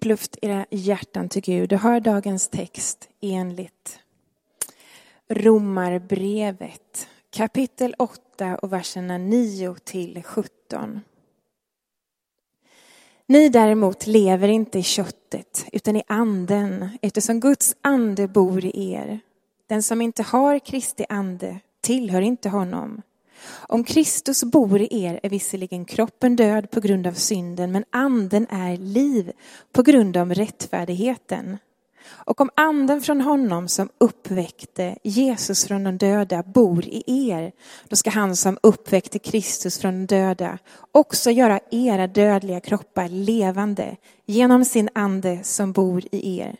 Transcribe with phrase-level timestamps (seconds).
[0.00, 4.00] uppluft era hjärtan till Gud och hör dagens text enligt
[5.28, 11.00] Romarbrevet kapitel 8 och verserna 9 till 17.
[13.26, 19.20] Ni däremot lever inte i köttet utan i anden eftersom Guds ande bor i er.
[19.66, 23.02] Den som inte har Kristi ande tillhör inte honom.
[23.48, 28.46] Om Kristus bor i er är visserligen kroppen död på grund av synden, men anden
[28.50, 29.32] är liv
[29.72, 31.58] på grund av rättfärdigheten.
[32.10, 37.52] Och om anden från honom som uppväckte Jesus från de döda bor i er,
[37.88, 40.58] då ska han som uppväckte Kristus från de döda
[40.92, 43.96] också göra era dödliga kroppar levande
[44.26, 46.56] genom sin ande som bor i er.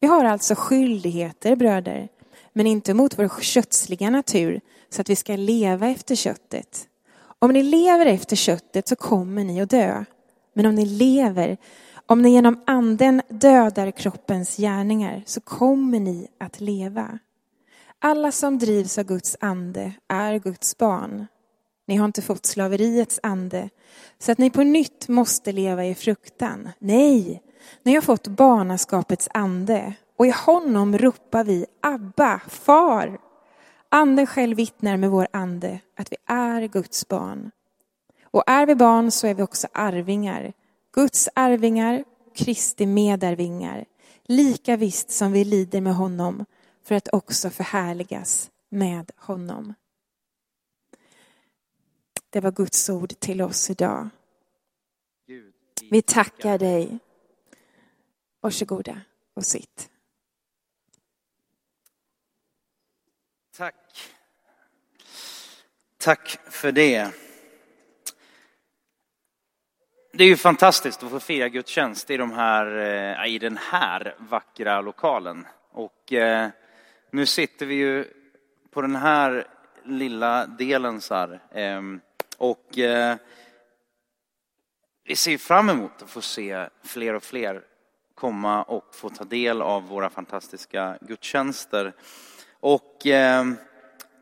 [0.00, 2.08] Vi har alltså skyldigheter, bröder,
[2.52, 4.60] men inte mot vår kötsliga natur,
[4.94, 6.88] så att vi ska leva efter köttet.
[7.38, 10.04] Om ni lever efter köttet så kommer ni att dö.
[10.54, 11.56] Men om ni lever,
[12.06, 17.18] om ni genom anden dödar kroppens gärningar så kommer ni att leva.
[17.98, 21.26] Alla som drivs av Guds ande är Guds barn.
[21.86, 23.68] Ni har inte fått slaveriets ande
[24.18, 26.68] så att ni på nytt måste leva i fruktan.
[26.78, 27.42] Nej,
[27.82, 33.18] ni har fått barnaskapets ande och i honom ropar vi Abba, far.
[33.94, 37.50] Anden själv vittnar med vår ande att vi är Guds barn.
[38.24, 40.52] Och är vi barn så är vi också arvingar.
[40.92, 43.84] Guds arvingar, Kristi medarvingar.
[44.22, 46.44] Lika visst som vi lider med honom
[46.82, 49.74] för att också förhärligas med honom.
[52.30, 54.08] Det var Guds ord till oss idag.
[55.90, 56.98] Vi tackar dig.
[58.40, 59.00] Varsågoda
[59.34, 59.90] och sitt.
[63.56, 64.10] Tack.
[65.98, 67.10] Tack för det.
[70.12, 74.16] Det är ju fantastiskt att få fira gudstjänst i, de här, eh, i den här
[74.18, 75.46] vackra lokalen.
[75.70, 76.48] Och eh,
[77.10, 78.04] nu sitter vi ju
[78.70, 79.46] på den här
[79.84, 81.40] lilla delen så här.
[81.52, 82.00] Ehm,
[82.38, 83.16] och eh,
[85.04, 87.62] vi ser fram emot att få se fler och fler
[88.14, 91.92] komma och få ta del av våra fantastiska gudstjänster.
[92.64, 93.44] Och eh,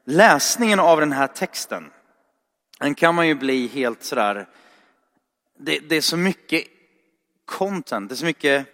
[0.05, 1.91] läsningen av den här texten,
[2.81, 4.49] den kan man ju bli helt sådär,
[5.59, 6.65] det, det är så mycket
[7.45, 8.67] content, det är så mycket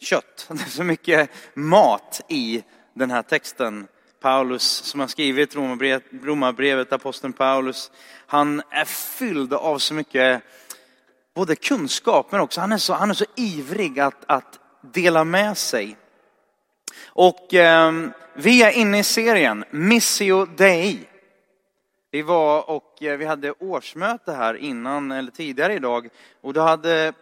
[0.00, 2.62] kött, det är så mycket mat i
[2.94, 3.86] den här texten.
[4.20, 7.90] Paulus som har skrivit Romarbrevet, romabrevet, aposteln Paulus,
[8.26, 10.42] han är fylld av så mycket
[11.34, 15.58] både kunskap men också han är så, han är så ivrig att, att dela med
[15.58, 15.96] sig.
[17.06, 17.92] Och eh,
[18.34, 21.08] vi är inne i serien Missio Dei.
[22.10, 26.08] Vi var och eh, vi hade årsmöte här innan, eller tidigare idag.
[26.40, 27.12] Och då hade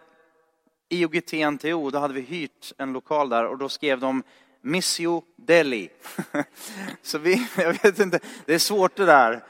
[0.89, 4.23] IOGT NTO, då hade vi hyrt en lokal där och då skrev de
[4.61, 5.89] Missio Deli.
[7.01, 9.43] Så vi, jag vet inte, det är svårt det där.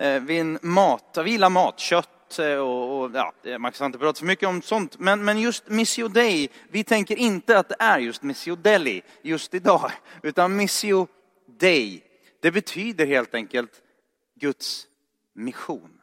[0.00, 3.72] Eh, vi, en mat, vi gillar mat, kött brott eh, och, och ja, eh, man
[3.72, 4.98] kan inte prata för mycket om sånt.
[4.98, 9.54] Men, men just Missio Dei, vi tänker inte att det är just Missio Deli just
[9.54, 9.92] idag.
[10.22, 11.08] Utan Missio
[11.46, 12.02] Dei,
[12.42, 13.82] det betyder helt enkelt
[14.40, 14.86] Guds
[15.34, 16.00] mission.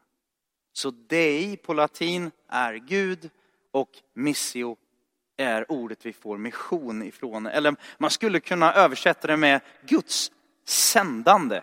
[0.73, 3.29] Så Dei på latin är Gud
[3.71, 4.77] och Missio
[5.37, 7.45] är ordet vi får mission ifrån.
[7.45, 10.31] Eller man skulle kunna översätta det med Guds
[10.65, 11.61] sändande.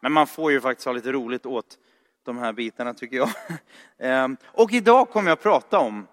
[0.00, 1.78] Men man får ju faktiskt ha lite roligt åt
[2.26, 3.30] de här bitarna tycker jag.
[3.98, 6.06] Ehm, och idag kommer jag prata om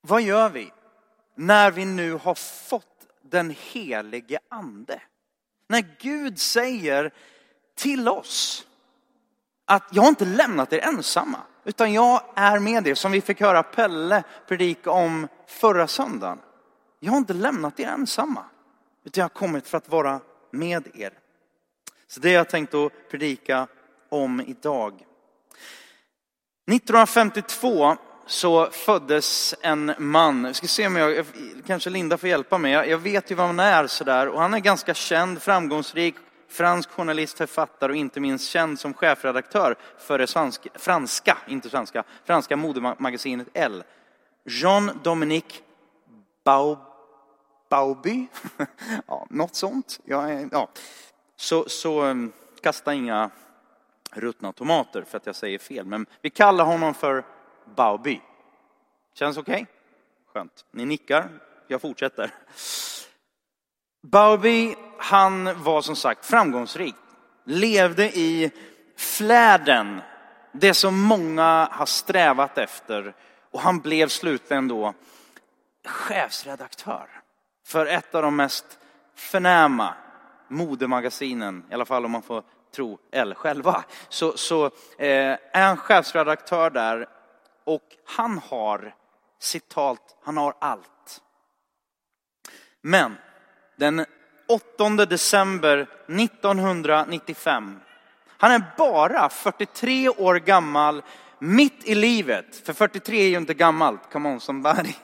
[0.00, 0.72] vad gör vi
[1.34, 5.02] när vi nu har fått den helige ande?
[5.68, 7.12] När Gud säger
[7.74, 8.66] till oss
[9.64, 12.94] att jag har inte lämnat er ensamma, utan jag är med er.
[12.94, 16.38] Som vi fick höra Pelle predika om förra söndagen.
[17.00, 18.44] Jag har inte lämnat er ensamma,
[19.04, 20.20] utan jag har kommit för att vara
[20.50, 21.12] med er.
[22.06, 23.66] Så det har jag tänkt att predika
[24.12, 24.92] om idag.
[26.70, 27.96] 1952
[28.26, 31.26] så föddes en man, vi ska se om jag,
[31.66, 34.58] kanske Linda får hjälpa mig, jag vet ju vad han är sådär och han är
[34.58, 36.14] ganska känd, framgångsrik,
[36.48, 42.04] fransk journalist, författare och inte minst känd som chefredaktör för det svenska, franska, inte svenska,
[42.24, 43.84] franska modemagasinet L.
[44.44, 45.60] Jean-Dominique
[47.68, 48.26] Bauby,
[49.06, 50.00] ja, något sånt.
[50.04, 50.68] Ja, ja.
[51.36, 53.30] Så, så um, kasta inga
[54.12, 57.24] ruttna tomater för att jag säger fel, men vi kallar honom för
[57.76, 58.20] Bauby.
[59.14, 59.54] Känns okej?
[59.54, 59.66] Okay?
[60.32, 60.64] Skönt.
[60.70, 61.28] Ni nickar.
[61.68, 62.30] Jag fortsätter.
[64.02, 66.94] Bauby, han var som sagt framgångsrik.
[67.44, 68.50] Levde i
[68.96, 70.00] fläden,
[70.52, 73.14] det som många har strävat efter.
[73.50, 74.94] Och han blev slutligen då
[75.84, 77.08] chefsredaktör
[77.66, 78.78] för ett av de mest
[79.14, 79.94] förnäma
[80.48, 84.66] modemagasinen, i alla fall om man får tro L själva, så, så
[84.98, 87.06] eh, är han chefsredaktör där
[87.64, 88.94] och han har
[89.38, 91.20] citat, han har allt.
[92.80, 93.16] Men
[93.76, 94.06] den
[94.48, 97.80] 8 december 1995,
[98.26, 101.02] han är bara 43 år gammal,
[101.38, 102.56] mitt i livet.
[102.66, 104.94] För 43 är ju inte gammalt, come on somebody.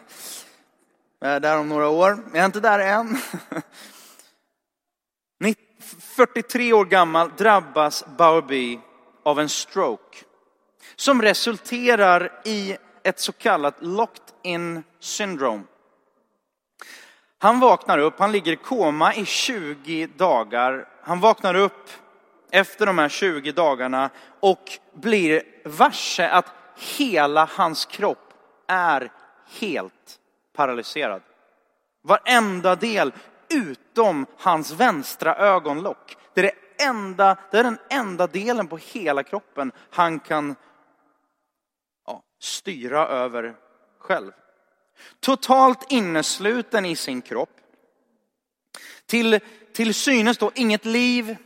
[1.20, 3.18] Jag är där om några år, jag är inte där än.
[6.00, 8.80] 43 år gammal drabbas Bowerby
[9.22, 10.18] av en stroke
[10.96, 15.62] som resulterar i ett så kallat locked in syndrome.
[17.38, 20.88] Han vaknar upp, han ligger i koma i 20 dagar.
[21.02, 21.90] Han vaknar upp
[22.50, 26.46] efter de här 20 dagarna och blir varse att
[26.98, 28.34] hela hans kropp
[28.66, 29.12] är
[29.60, 30.18] helt
[30.56, 31.22] paralyserad.
[32.02, 33.12] Varenda del
[33.50, 36.16] utom hans vänstra ögonlock.
[36.34, 40.56] Det är, det, enda, det är den enda delen på hela kroppen han kan
[42.06, 43.56] ja, styra över
[43.98, 44.32] själv.
[45.20, 47.50] Totalt innesluten i sin kropp.
[49.06, 49.40] Till,
[49.72, 51.36] till synes då inget liv,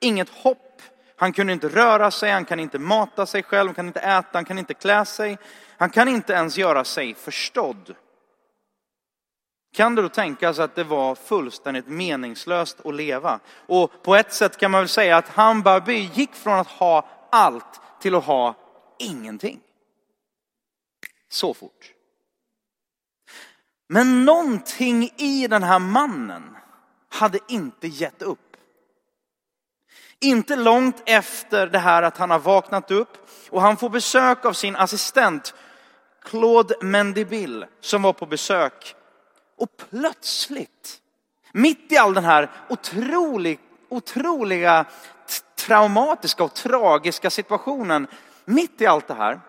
[0.00, 0.82] inget hopp.
[1.16, 4.28] Han kunde inte röra sig, han kan inte mata sig själv, han kan inte äta,
[4.32, 5.38] han kan inte klä sig.
[5.76, 7.94] Han kan inte ens göra sig förstådd.
[9.72, 13.40] Kan det då tänkas att det var fullständigt meningslöst att leva?
[13.66, 17.80] Och på ett sätt kan man väl säga att Hammarby gick från att ha allt
[18.00, 18.54] till att ha
[18.98, 19.60] ingenting.
[21.28, 21.92] Så fort.
[23.88, 26.56] Men någonting i den här mannen
[27.08, 28.56] hade inte gett upp.
[30.20, 34.52] Inte långt efter det här att han har vaknat upp och han får besök av
[34.52, 35.54] sin assistent
[36.22, 38.96] Claude Mendibille som var på besök
[39.60, 41.00] och plötsligt,
[41.52, 44.84] mitt i all den här otrolig, otroliga
[45.56, 48.06] traumatiska och tragiska situationen,
[48.44, 49.40] mitt i allt det här,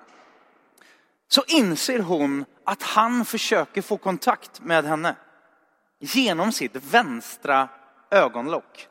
[1.27, 5.15] så inser hon att han försöker få kontakt med henne
[5.99, 7.69] genom sitt vänstra
[8.11, 8.87] ögonlock.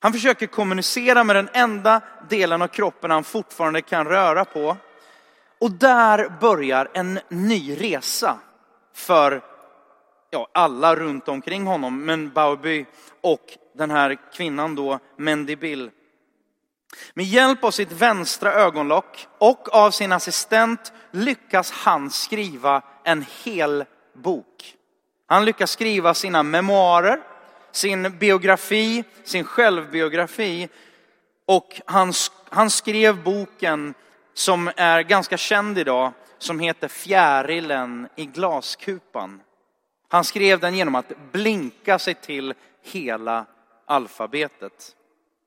[0.00, 4.76] Han försöker kommunicera med den enda delen av kroppen han fortfarande kan röra på.
[5.60, 8.38] Och där börjar en ny resa
[8.98, 9.42] för
[10.30, 12.86] ja, alla runt omkring honom, men Bauby
[13.20, 15.90] och den här kvinnan då, Mendy Bill.
[17.14, 23.84] Med hjälp av sitt vänstra ögonlock och av sin assistent lyckas han skriva en hel
[24.14, 24.74] bok.
[25.26, 27.20] Han lyckas skriva sina memoarer,
[27.72, 30.68] sin biografi, sin självbiografi
[31.46, 32.12] och han,
[32.48, 33.94] han skrev boken
[34.38, 39.40] som är ganska känd idag, som heter Fjärilen i glaskupan.
[40.08, 43.46] Han skrev den genom att blinka sig till hela
[43.86, 44.96] alfabetet.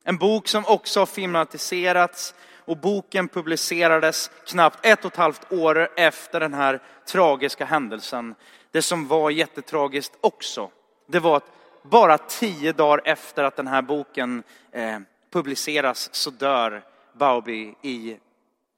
[0.04, 2.34] En bok som också har filmatiserats
[2.66, 8.36] och boken publicerades knappt ett och ett halvt år efter den här tragiska händelsen.
[8.72, 10.70] Det som var jättetragiskt också,
[11.08, 11.52] det var att
[11.84, 15.00] bara tio dagar efter att den här boken eh,
[15.32, 16.84] publiceras så dör
[17.14, 18.18] Bauby i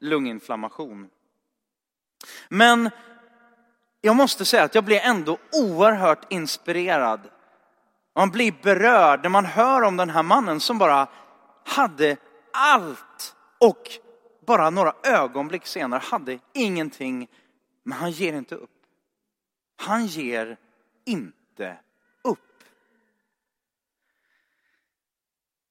[0.03, 1.09] lunginflammation.
[2.49, 2.89] Men
[4.01, 7.29] jag måste säga att jag blir ändå oerhört inspirerad.
[8.15, 11.07] Man blir berörd när man hör om den här mannen som bara
[11.65, 12.17] hade
[12.53, 13.89] allt och
[14.45, 17.27] bara några ögonblick senare hade ingenting.
[17.83, 18.69] Men han ger inte upp.
[19.75, 20.57] Han ger
[21.05, 21.77] inte
[22.23, 22.63] upp.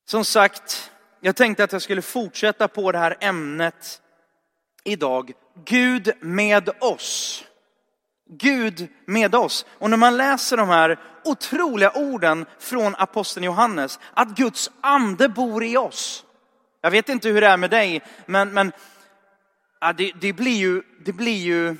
[0.04, 4.01] Som sagt, jag tänkte att jag skulle fortsätta på det här ämnet
[4.84, 5.32] idag.
[5.64, 7.44] Gud med oss.
[8.30, 9.66] Gud med oss.
[9.78, 15.64] Och när man läser de här otroliga orden från aposteln Johannes, att Guds ande bor
[15.64, 16.24] i oss.
[16.80, 18.72] Jag vet inte hur det är med dig, men, men
[19.80, 21.76] ja, det, det, blir ju, det, blir ju,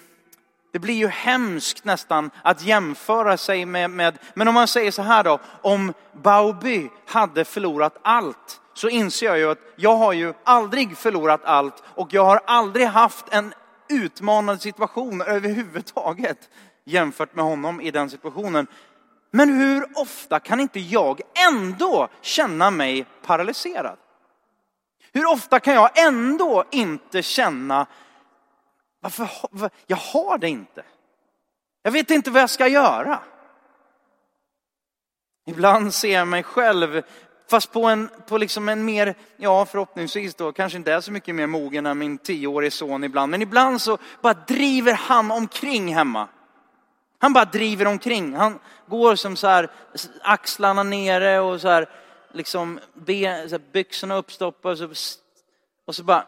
[0.72, 5.02] det blir ju hemskt nästan att jämföra sig med, med, men om man säger så
[5.02, 10.34] här då, om Bauby hade förlorat allt, så inser jag ju att jag har ju
[10.44, 13.54] aldrig förlorat allt och jag har aldrig haft en
[13.88, 16.38] utmanande situation överhuvudtaget
[16.84, 18.66] jämfört med honom i den situationen.
[19.30, 23.96] Men hur ofta kan inte jag ändå känna mig paralyserad?
[25.12, 27.86] Hur ofta kan jag ändå inte känna,
[29.02, 30.82] varför, jag har det inte.
[31.82, 33.18] Jag vet inte vad jag ska göra.
[35.46, 37.02] Ibland ser jag mig själv,
[37.50, 41.34] fast på en, på liksom en mer, ja förhoppningsvis då, kanske inte är så mycket
[41.34, 43.30] mer mogen än min tioårige son ibland.
[43.30, 46.28] Men ibland så bara driver han omkring hemma
[47.18, 48.34] Han bara driver omkring.
[48.34, 49.70] Han går som så här,
[50.22, 51.88] axlarna nere och så här,
[52.32, 54.84] liksom ben, så här, byxorna uppstoppade.
[54.86, 55.18] Och så,
[55.86, 56.26] och så bara,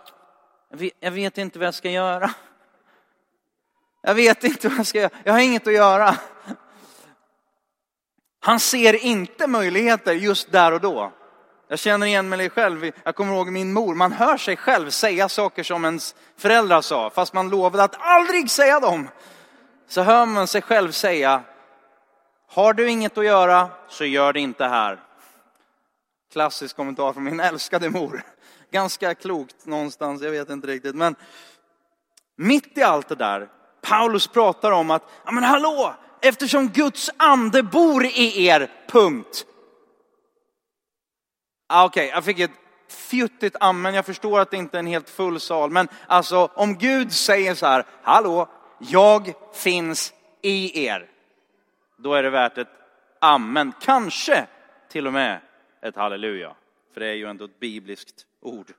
[1.01, 2.31] jag vet inte vad jag ska göra.
[4.07, 5.11] Jag vet inte vad jag ska göra.
[5.25, 6.17] Jag har inget att göra.
[8.41, 11.13] Han ser inte möjligheter just där och då.
[11.69, 12.91] Jag känner igen mig själv.
[13.05, 13.95] Jag kommer ihåg min mor.
[13.95, 18.51] Man hör sig själv säga saker som ens föräldrar sa, fast man lovade att aldrig
[18.51, 19.09] säga dem.
[19.89, 21.43] Så hör man sig själv säga,
[22.49, 25.01] har du inget att göra så gör det inte här.
[26.33, 28.23] Klassisk kommentar från min älskade mor.
[28.71, 30.95] Ganska klokt någonstans, jag vet inte riktigt.
[30.95, 31.17] Men
[32.37, 33.49] mitt i allt det där,
[33.85, 39.47] Paulus pratar om att, ja men hallå, eftersom Guds ande bor i er, punkt.
[41.69, 42.51] Ah, Okej, okay, jag fick ett
[42.89, 43.95] fjuttigt amen.
[43.95, 45.71] Jag förstår att det inte är en helt full sal.
[45.71, 48.49] Men alltså om Gud säger så här, hallå,
[48.79, 50.13] jag finns
[50.43, 51.11] i er.
[51.99, 52.69] Då är det värt ett
[53.21, 53.73] amen.
[53.81, 54.47] Kanske
[54.89, 55.41] till och med
[55.83, 56.57] ett halleluja.
[56.93, 58.73] För det är ju ändå ett bibliskt ord.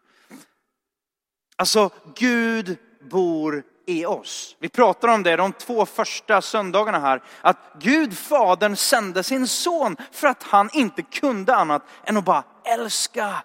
[1.56, 2.78] Alltså Gud
[3.10, 4.56] bor i oss.
[4.60, 9.98] Vi pratar om det de två första söndagarna här, att Gud Fadern sände sin son
[10.12, 13.44] för att han inte kunde annat än att bara älska,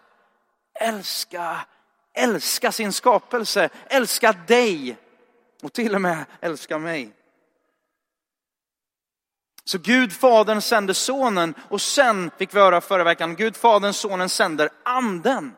[0.80, 1.56] älska,
[2.14, 4.96] älska sin skapelse, älska dig
[5.62, 7.12] och till och med älska mig.
[9.64, 14.28] Så Gud Fadern sände sonen och sen fick vi höra förra veckan, Gud Fadern, sonen
[14.28, 15.56] sänder anden.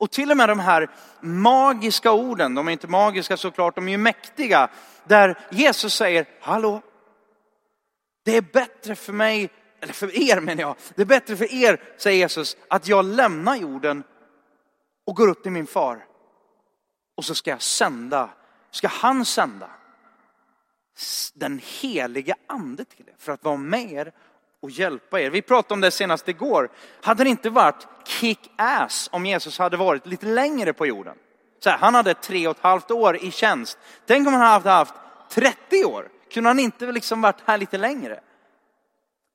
[0.00, 0.90] Och till och med de här
[1.20, 4.70] magiska orden, de är inte magiska såklart, de är ju mäktiga.
[5.04, 6.82] Där Jesus säger, hallå,
[8.24, 11.82] det är bättre för mig, eller för er menar jag, det är bättre för er,
[11.96, 14.02] säger Jesus, att jag lämnar jorden
[15.06, 16.04] och går upp till min far.
[17.16, 18.30] Och så ska jag sända,
[18.70, 19.70] ska han sända
[21.34, 24.12] den heliga ande till er för att vara med er
[24.62, 25.30] och hjälpa er.
[25.30, 26.70] Vi pratade om det senast igår.
[27.02, 31.16] Hade det inte varit kick-ass om Jesus hade varit lite längre på jorden?
[31.64, 33.78] Så här, han hade tre och ett halvt år i tjänst.
[34.06, 34.94] Tänk om han hade haft
[35.30, 36.08] 30 år.
[36.32, 38.20] Kunde han inte liksom varit här lite längre?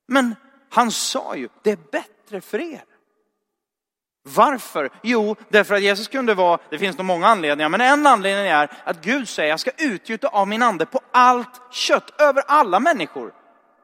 [0.08, 0.34] Men
[0.70, 2.84] han sa ju, det är bättre för er.
[4.22, 4.90] Varför?
[5.02, 8.70] Jo, därför att Jesus kunde vara, det finns nog många anledningar, men en anledning är
[8.84, 13.32] att Gud säger, jag ska utgjuta av min ande på allt kött, över alla människor.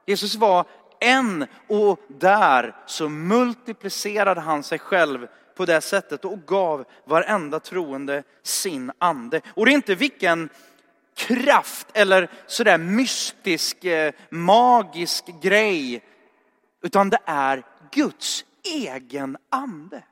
[0.06, 0.66] Jesus var
[1.02, 8.22] en och där så multiplicerade han sig själv på det sättet och gav varenda troende
[8.42, 9.40] sin ande.
[9.54, 10.48] Och det är inte vilken
[11.16, 16.02] kraft eller sådär mystisk, eh, magisk grej,
[16.82, 20.02] utan det är Guds egen ande.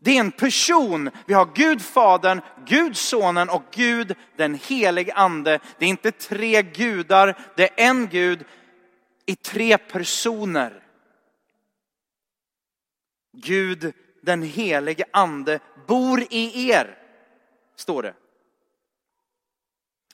[0.00, 1.10] Det är en person.
[1.26, 5.58] Vi har Gud Fadern, Gud Sonen och Gud den helige Ande.
[5.78, 8.44] Det är inte tre gudar, det är en Gud
[9.28, 10.82] i tre personer.
[13.32, 13.92] Gud
[14.22, 16.98] den helige Ande bor i er,
[17.76, 18.14] står det.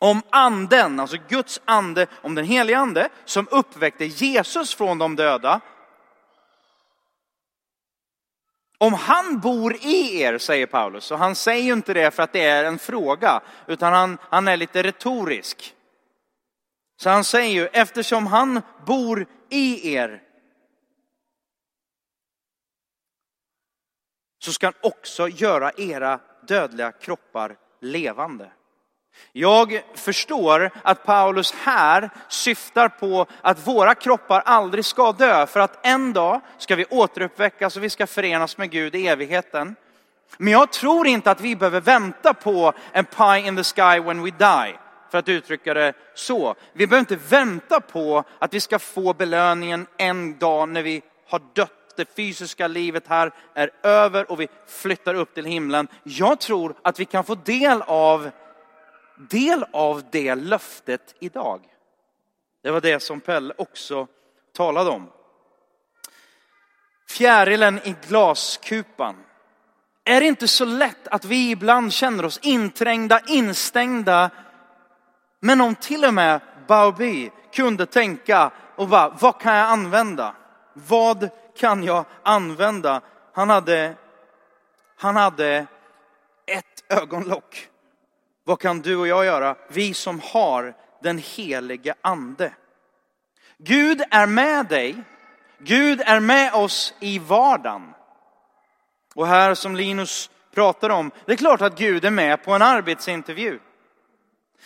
[0.00, 5.60] Om anden, alltså Guds ande, om den helige ande som uppväckte Jesus från de döda
[8.78, 12.32] om han bor i er, säger Paulus, och han säger ju inte det för att
[12.32, 15.74] det är en fråga, utan han, han är lite retorisk.
[16.96, 20.22] Så han säger ju, eftersom han bor i er,
[24.38, 28.50] så ska han också göra era dödliga kroppar levande.
[29.32, 35.86] Jag förstår att Paulus här syftar på att våra kroppar aldrig ska dö för att
[35.86, 39.76] en dag ska vi återuppväckas och vi ska förenas med Gud i evigheten.
[40.38, 44.22] Men jag tror inte att vi behöver vänta på en pie in the sky when
[44.22, 44.78] we die.
[45.14, 46.54] För att uttrycka det så.
[46.72, 51.42] Vi behöver inte vänta på att vi ska få belöningen en dag när vi har
[51.54, 51.96] dött.
[51.96, 55.88] Det fysiska livet här är över och vi flyttar upp till himlen.
[56.02, 58.30] Jag tror att vi kan få del av
[59.30, 61.60] del av det löftet idag.
[62.62, 64.06] Det var det som Pelle också
[64.56, 65.10] talade om.
[67.08, 69.16] Fjärilen i glaskupan.
[70.04, 74.30] Är det inte så lätt att vi ibland känner oss inträngda, instängda.
[75.44, 80.34] Men om till och med Baubi kunde tänka och bara, vad kan jag använda?
[80.72, 83.00] Vad kan jag använda?
[83.34, 83.94] Han hade,
[84.96, 85.66] han hade
[86.46, 87.68] ett ögonlock
[88.44, 89.56] vad kan du och jag göra?
[89.68, 92.52] Vi som har den helige ande.
[93.58, 94.96] Gud är med dig.
[95.58, 97.94] Gud är med oss i vardagen.
[99.14, 102.62] Och här som Linus pratar om, det är klart att Gud är med på en
[102.62, 103.58] arbetsintervju.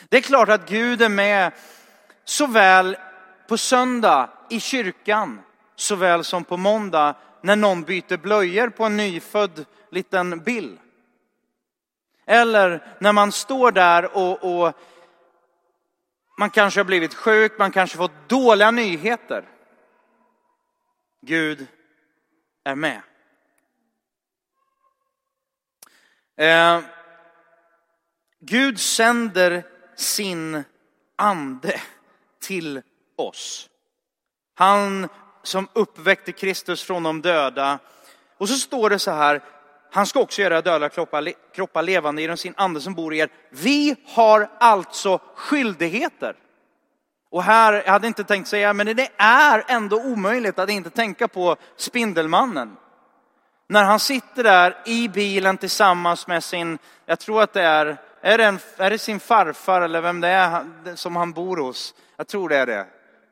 [0.09, 1.53] Det är klart att Gud är med
[2.25, 2.97] såväl
[3.49, 5.41] på söndag i kyrkan
[5.77, 10.79] såväl som på måndag när någon byter blöjor på en nyfödd liten Bill.
[12.27, 14.73] Eller när man står där och, och
[16.39, 19.45] man kanske har blivit sjuk, man kanske fått dåliga nyheter.
[21.21, 21.67] Gud
[22.65, 23.03] är med.
[26.37, 26.81] Eh,
[28.41, 29.65] Gud sänder
[29.99, 30.65] sin
[31.17, 31.81] ande
[32.43, 32.83] till
[33.17, 33.69] oss.
[34.55, 35.09] Han
[35.43, 37.79] som uppväckte Kristus från de döda.
[38.39, 39.43] Och så står det så här,
[39.91, 43.31] han ska också göra döda kroppar, kroppar levande genom sin ande som bor i er.
[43.51, 46.37] Vi har alltså skyldigheter.
[47.31, 51.29] Och här, jag hade inte tänkt säga, men det är ändå omöjligt att inte tänka
[51.29, 52.77] på Spindelmannen.
[53.69, 58.39] När han sitter där i bilen tillsammans med sin, jag tror att det är, är
[58.39, 61.95] det, en, är det sin farfar eller vem det är som han bor hos?
[62.17, 62.87] Jag tror det är det.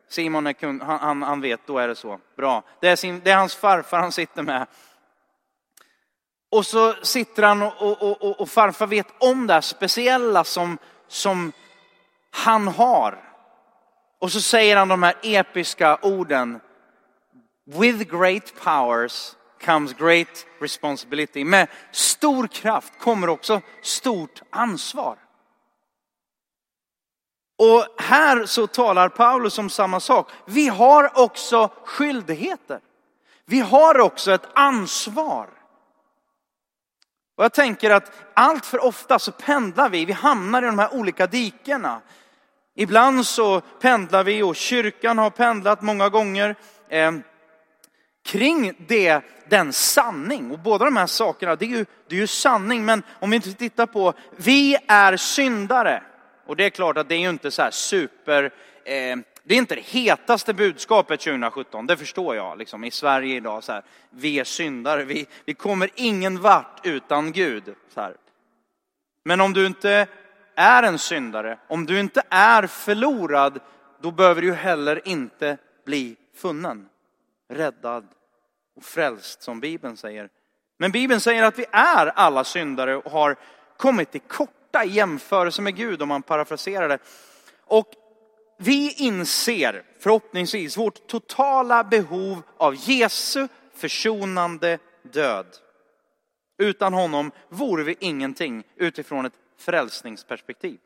[0.08, 2.20] Simon är kund, han, han, han vet, då är det så.
[2.36, 2.62] Bra.
[2.80, 4.66] Det är, sin, det är hans farfar han sitter med.
[6.50, 10.78] Och så sitter han och, och, och, och farfar vet om det här speciella som,
[11.08, 11.52] som
[12.30, 13.18] han har.
[14.18, 16.60] Och så säger han de här episka orden.
[17.64, 21.44] With great powers comes great responsibility.
[21.44, 25.18] Med stor kraft kommer också stort ansvar.
[27.58, 30.30] Och här så talar Paulus om samma sak.
[30.44, 32.80] Vi har också skyldigheter.
[33.44, 35.48] Vi har också ett ansvar.
[37.36, 40.94] Och jag tänker att allt för ofta så pendlar vi, vi hamnar i de här
[40.94, 42.00] olika dikena.
[42.74, 46.56] Ibland så pendlar vi och kyrkan har pendlat många gånger
[46.88, 47.12] eh,
[48.26, 50.50] kring det, den sanning.
[50.50, 52.84] Och båda de här sakerna, det är, ju, det är ju sanning.
[52.84, 56.02] Men om vi inte tittar på, vi är syndare.
[56.46, 58.44] Och det är klart att det är ju inte så här super,
[58.84, 63.64] eh, det är inte det hetaste budskapet 2017, det förstår jag, liksom, i Sverige idag.
[63.64, 67.74] Så här, vi är syndare, vi, vi kommer ingen vart utan Gud.
[67.94, 68.16] Så här.
[69.24, 70.06] Men om du inte
[70.54, 73.60] är en syndare, om du inte är förlorad,
[74.00, 76.88] då behöver du heller inte bli funnen,
[77.48, 78.06] räddad
[78.76, 80.28] och frälst som Bibeln säger.
[80.78, 83.36] Men Bibeln säger att vi är alla syndare och har
[83.76, 86.98] kommit till korta i jämförelse med Gud om man parafraserar det.
[87.64, 87.94] Och
[88.58, 95.46] vi inser förhoppningsvis vårt totala behov av Jesu försonande död.
[96.58, 100.78] Utan honom vore vi ingenting utifrån ett frälsningsperspektiv.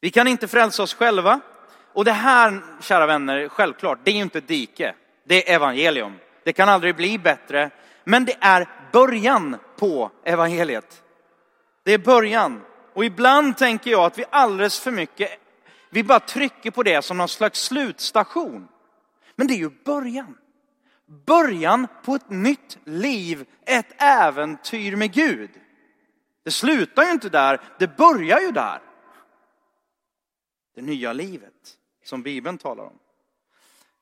[0.00, 1.40] Vi kan inte frälsa oss själva.
[1.92, 4.94] Och det här, kära vänner, självklart, det är ju inte dike.
[5.24, 6.18] Det är evangelium.
[6.44, 7.70] Det kan aldrig bli bättre.
[8.04, 11.02] Men det är början på evangeliet.
[11.82, 12.62] Det är början.
[12.94, 15.30] Och ibland tänker jag att vi alldeles för mycket,
[15.90, 18.68] vi bara trycker på det som någon slags slutstation.
[19.36, 20.38] Men det är ju början.
[21.26, 25.50] Början på ett nytt liv, ett äventyr med Gud.
[26.44, 28.80] Det slutar ju inte där, det börjar ju där.
[30.74, 32.98] Det nya livet som Bibeln talar om.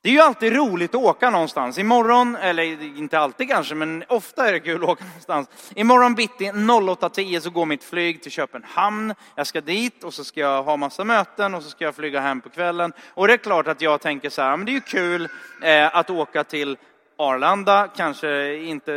[0.03, 1.79] Det är ju alltid roligt att åka någonstans.
[1.79, 2.63] Imorgon, eller
[2.99, 5.49] inte alltid kanske, men ofta är det kul att åka någonstans.
[5.75, 9.15] Imorgon bitti 08.10 så går mitt flyg till Köpenhamn.
[9.35, 12.21] Jag ska dit och så ska jag ha massa möten och så ska jag flyga
[12.21, 12.93] hem på kvällen.
[13.15, 15.29] Och det är klart att jag tänker så här, men det är ju kul
[15.63, 16.77] eh, att åka till
[17.17, 18.93] Arlanda, kanske inte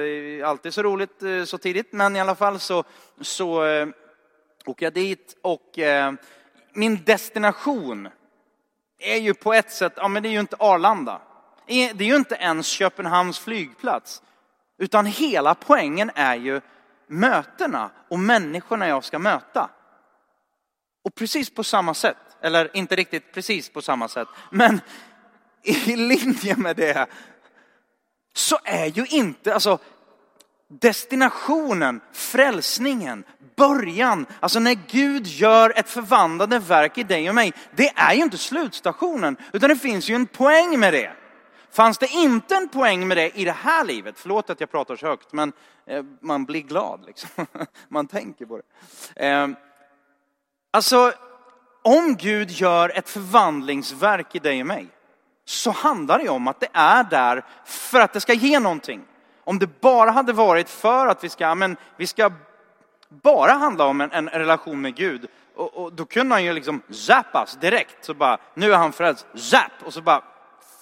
[0.46, 2.84] alltid så roligt eh, så tidigt, men i alla fall så,
[3.22, 3.88] så eh,
[4.66, 5.80] åker jag dit och
[6.74, 8.10] min destination
[9.12, 11.22] är ju på ett sätt, ja men det är ju inte Arlanda.
[11.68, 14.22] Det är ju inte ens Köpenhamns flygplats.
[14.78, 16.62] Utan hela poängen är ju
[17.08, 19.70] mötena och människorna jag ska möta.
[21.04, 24.82] Och precis på samma sätt, eller inte riktigt precis på samma sätt, men
[25.64, 27.08] i linje med det
[28.34, 29.80] så är ju inte, alltså
[30.80, 33.24] destinationen, frälsningen,
[33.56, 38.22] början, alltså när Gud gör ett förvandlande verk i dig och mig, det är ju
[38.22, 41.12] inte slutstationen, utan det finns ju en poäng med det.
[41.72, 44.96] Fanns det inte en poäng med det i det här livet, förlåt att jag pratar
[44.96, 45.54] så högt, men
[45.88, 47.30] eh, man blir glad liksom.
[47.88, 48.64] man tänker på det.
[49.16, 49.56] Ehm,
[50.72, 51.14] alltså,
[51.82, 54.88] om Gud gör ett förvandlingsverk i dig och mig,
[55.46, 59.06] så handlar det om att det är där för att det ska ge någonting.
[59.44, 62.32] Om det bara hade varit för att vi ska, men vi ska
[63.10, 66.82] bara handla om en, en relation med Gud, och, och, då kunde han ju liksom
[66.90, 68.06] zappas direkt.
[68.06, 69.72] Så bara, nu är han frälst, zapp!
[69.86, 70.24] Och så bara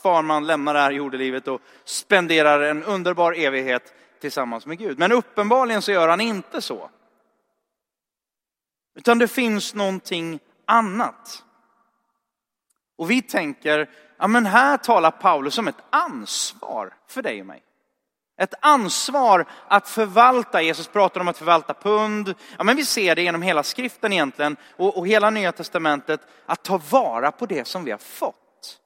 [0.04, 5.00] far man, lämnar det här jordelivet och spenderar en underbar evighet tillsammans med Gud.
[5.00, 6.90] Men uppenbarligen så gör han inte så.
[8.96, 11.44] Utan det finns någonting annat.
[12.98, 17.64] Och vi tänker, ja men här talar Paulus om ett ansvar för dig och mig.
[18.42, 22.36] Ett ansvar att förvalta, Jesus pratar om att förvalta pund.
[22.58, 26.64] Ja, men vi ser det genom hela skriften egentligen och, och hela nya testamentet, att
[26.64, 28.80] ta vara på det som vi har fått.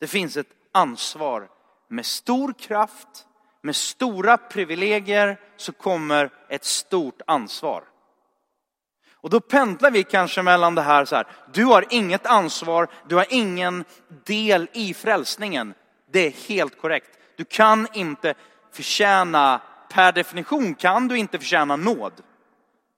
[0.00, 1.48] Det finns ett ansvar
[1.88, 3.26] med stor kraft,
[3.62, 7.84] med stora privilegier så kommer ett stort ansvar.
[9.12, 13.16] Och då pendlar vi kanske mellan det här så här, du har inget ansvar, du
[13.16, 13.84] har ingen
[14.24, 15.74] del i frälsningen.
[16.10, 17.18] Det är helt korrekt.
[17.36, 18.34] Du kan inte
[18.72, 22.12] förtjäna, per definition kan du inte förtjäna nåd.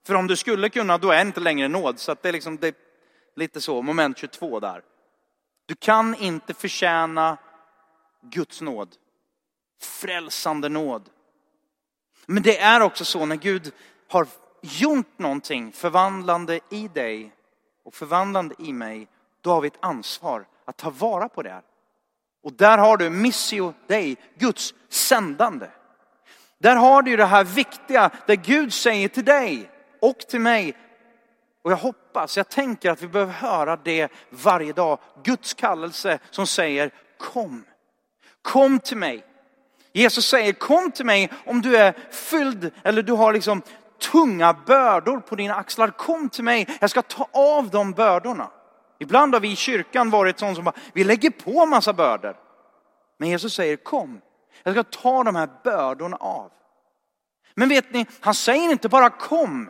[0.05, 1.99] För om du skulle kunna, då är det inte längre nåd.
[1.99, 2.73] Så att det är liksom det är
[3.35, 4.83] lite så, moment 22 där.
[5.65, 7.37] Du kan inte förtjäna
[8.21, 8.95] Guds nåd.
[9.81, 11.09] Frälsande nåd.
[12.25, 13.73] Men det är också så när Gud
[14.07, 14.27] har
[14.61, 17.31] gjort någonting förvandlande i dig
[17.83, 19.07] och förvandlande i mig,
[19.41, 21.61] då har vi ett ansvar att ta vara på det.
[22.45, 25.67] Och där har du missio dig, Guds sändande.
[26.59, 29.69] Där har du det här viktiga där Gud säger till dig
[30.01, 30.77] och till mig,
[31.63, 34.99] och jag hoppas, jag tänker att vi behöver höra det varje dag.
[35.23, 37.65] Guds kallelse som säger kom.
[38.41, 39.25] Kom till mig.
[39.93, 43.61] Jesus säger kom till mig om du är fylld eller du har liksom
[44.11, 45.87] tunga bördor på dina axlar.
[45.87, 48.49] Kom till mig, jag ska ta av de bördorna.
[48.99, 52.37] Ibland har vi i kyrkan varit sådana som bara, vi lägger på massa bördor.
[53.17, 54.21] Men Jesus säger kom,
[54.63, 56.51] jag ska ta de här bördorna av.
[57.53, 59.69] Men vet ni, han säger inte bara kom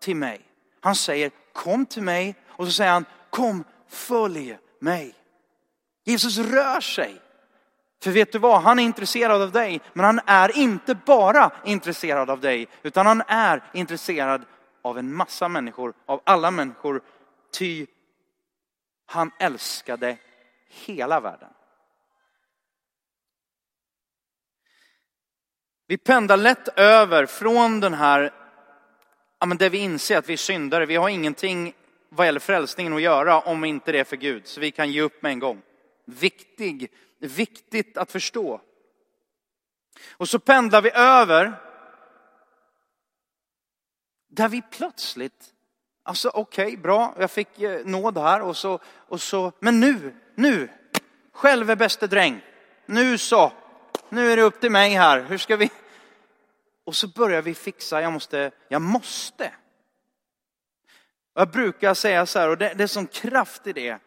[0.00, 0.40] till mig.
[0.80, 5.14] Han säger kom till mig och så säger han kom följ mig.
[6.04, 7.20] Jesus rör sig.
[8.02, 12.30] För vet du vad, han är intresserad av dig, men han är inte bara intresserad
[12.30, 14.44] av dig, utan han är intresserad
[14.82, 17.02] av en massa människor, av alla människor,
[17.58, 17.86] ty
[19.10, 20.16] han älskade
[20.68, 21.52] hela världen.
[25.86, 28.32] Vi pendlar lätt över från den här,
[29.38, 31.74] ja men där vi inser att vi är syndare, vi har ingenting
[32.08, 35.00] vad gäller frälsningen att göra om inte det är för Gud, så vi kan ge
[35.00, 35.62] upp med en gång.
[36.04, 38.60] Viktig, viktigt att förstå.
[40.12, 41.52] Och så pendlar vi över
[44.28, 45.54] där vi plötsligt,
[46.02, 50.14] alltså okej, okay, bra, jag fick eh, nåd här och så, och så, men nu,
[50.34, 50.68] nu,
[51.32, 52.40] själv är bäste dräng.
[52.86, 53.52] Nu så,
[54.08, 55.70] nu är det upp till mig här, hur ska vi?
[56.84, 59.52] Och så börjar vi fixa, jag måste, jag måste.
[61.34, 63.98] Jag brukar säga så här, och det, det är sån kraft i det,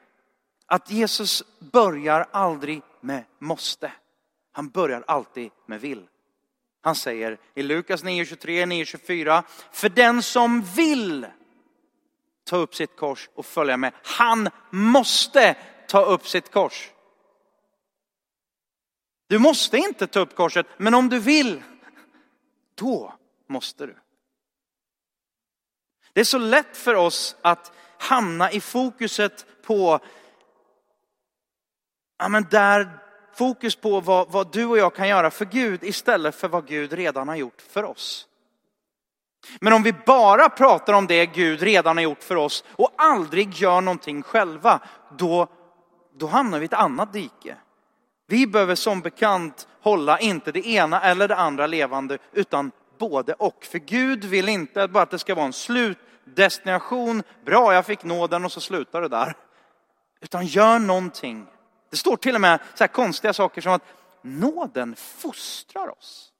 [0.65, 3.91] att Jesus börjar aldrig med måste.
[4.51, 6.08] Han börjar alltid med vill.
[6.82, 11.25] Han säger i Lukas 9.23, 9.24, för den som vill
[12.43, 15.56] ta upp sitt kors och följa med, han måste
[15.88, 16.91] ta upp sitt kors.
[19.27, 21.63] Du måste inte ta upp korset, men om du vill,
[22.75, 23.13] då
[23.47, 23.95] måste du.
[26.13, 29.99] Det är så lätt för oss att hamna i fokuset på,
[32.17, 32.99] ja men där,
[33.34, 36.93] fokus på vad, vad du och jag kan göra för Gud istället för vad Gud
[36.93, 38.27] redan har gjort för oss.
[39.62, 43.53] Men om vi bara pratar om det Gud redan har gjort för oss och aldrig
[43.53, 44.79] gör någonting själva,
[45.17, 45.47] då,
[46.19, 47.56] då hamnar vi i ett annat dike.
[48.27, 53.65] Vi behöver som bekant hålla inte det ena eller det andra levande, utan både och.
[53.65, 58.45] För Gud vill inte bara att det ska vara en slutdestination, bra jag fick nåden
[58.45, 59.36] och så slutar det där.
[60.21, 61.47] Utan gör någonting.
[61.91, 63.84] Det står till och med så här konstiga saker som att
[64.21, 66.33] nåden fostrar oss.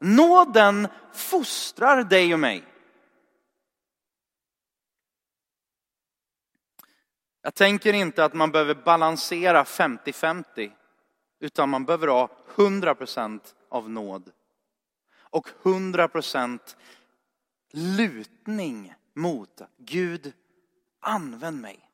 [0.00, 2.64] Nåden fostrar dig och mig.
[7.42, 10.72] Jag tänker inte att man behöver balansera 50-50
[11.40, 14.30] utan man behöver ha 100% av nåd.
[15.30, 16.76] Och 100%
[17.72, 20.32] lutning mot Gud,
[21.00, 21.90] använd mig.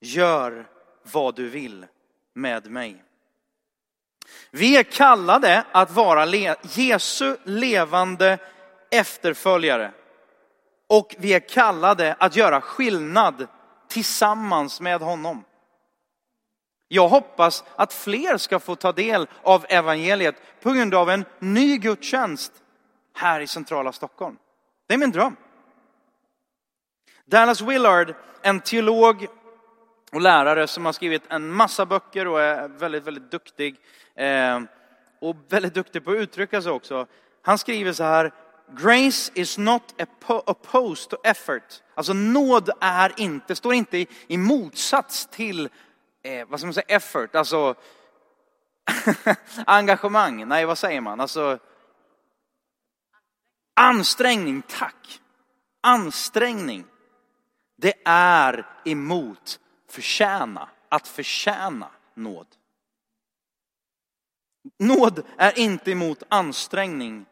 [0.00, 0.70] Gör
[1.02, 1.86] vad du vill
[2.32, 3.04] med mig.
[4.50, 6.26] Vi är kallade att vara
[6.62, 8.38] Jesu levande
[8.90, 9.92] efterföljare.
[10.88, 13.46] Och vi är kallade att göra skillnad
[13.88, 15.44] tillsammans med honom.
[16.88, 21.78] Jag hoppas att fler ska få ta del av evangeliet på grund av en ny
[21.78, 22.52] gudstjänst
[23.14, 24.36] här i centrala Stockholm.
[24.86, 25.36] Det är min dröm.
[27.24, 29.26] Dallas Willard, en teolog
[30.16, 33.76] och lärare som har skrivit en massa böcker och är väldigt, väldigt duktig.
[34.14, 34.60] Eh,
[35.20, 37.06] och väldigt duktig på att uttrycka sig också.
[37.42, 38.32] Han skriver så här,
[38.70, 39.82] Grace is not
[40.26, 41.82] opposed to effort.
[41.94, 45.68] Alltså nåd är inte, står inte i motsats till
[46.22, 47.74] eh, vad ska man säga, effort, alltså
[49.66, 51.58] engagemang, nej vad säger man, alltså
[53.74, 55.20] ansträngning, tack.
[55.80, 56.84] Ansträngning,
[57.76, 62.46] det är emot förtjäna, att förtjäna nåd.
[64.78, 67.26] Nåd är inte emot ansträngning,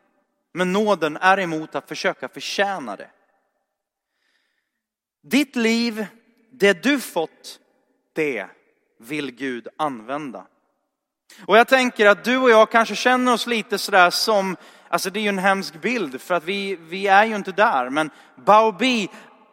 [0.53, 3.11] men nåden är emot att försöka förtjäna det.
[5.23, 6.07] Ditt liv,
[6.51, 7.61] det du fått,
[8.13, 8.47] det
[8.99, 10.47] vill Gud använda.
[11.47, 14.57] Och jag tänker att du och jag kanske känner oss lite sådär som,
[14.89, 17.91] alltså det är ju en hemsk bild för att vi, vi är ju inte där.
[17.91, 19.11] Men Baobi,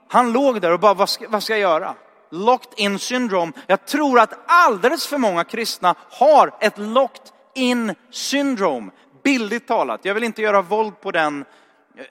[0.08, 1.96] han låg där och bara, vad ska, vad ska jag göra?
[2.32, 3.52] Locked in syndrome.
[3.68, 8.92] Jag tror att alldeles för många kristna har ett locked in syndrome.
[9.24, 11.46] Bildligt talat, jag vill inte göra våld på den.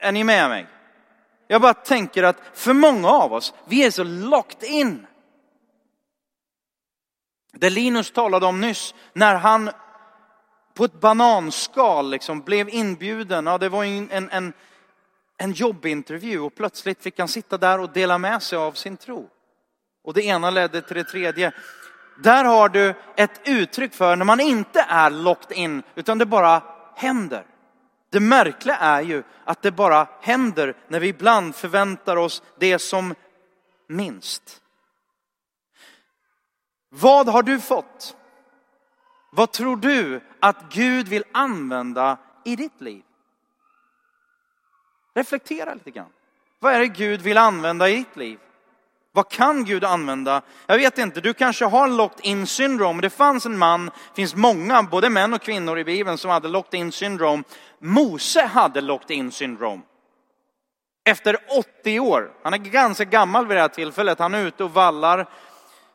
[0.00, 0.66] Är ni med mig?
[1.48, 5.06] Jag bara tänker att för många av oss, vi är så locked in.
[7.52, 9.70] Det Linus talade om nyss, när han
[10.74, 13.46] på ett bananskal liksom blev inbjuden.
[13.46, 14.52] Ja, det var en, en,
[15.36, 19.28] en jobbintervju och plötsligt fick han sitta där och dela med sig av sin tro.
[20.10, 21.52] Och det ena ledde till det tredje.
[22.18, 26.62] Där har du ett uttryck för när man inte är locked in, utan det bara
[26.96, 27.46] händer.
[28.10, 33.14] Det märkliga är ju att det bara händer när vi ibland förväntar oss det som
[33.86, 34.62] minst.
[36.88, 38.16] Vad har du fått?
[39.32, 43.02] Vad tror du att Gud vill använda i ditt liv?
[45.14, 46.12] Reflektera lite grann.
[46.58, 48.38] Vad är det Gud vill använda i ditt liv?
[49.12, 50.42] Vad kan Gud använda?
[50.66, 53.02] Jag vet inte, du kanske har locked in syndrome.
[53.02, 56.48] Det fanns en man, det finns många, både män och kvinnor i Bibeln som hade
[56.48, 57.42] locked in syndrome.
[57.78, 59.82] Mose hade locked in syndrome.
[61.04, 61.36] Efter
[61.80, 65.26] 80 år, han är ganska gammal vid det här tillfället, han är ute och vallar